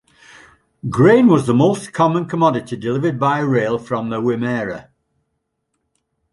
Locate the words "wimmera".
4.19-4.89